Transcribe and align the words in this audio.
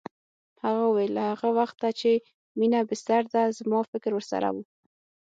هغه 0.63 0.83
وویل 0.87 1.11
له 1.17 1.23
هغه 1.31 1.49
وخته 1.59 1.87
چې 1.99 2.11
مينه 2.59 2.79
بستر 2.89 3.23
ده 3.33 3.43
زما 3.57 3.79
فکر 3.91 4.11
ورسره 4.15 4.47
و 4.53 4.57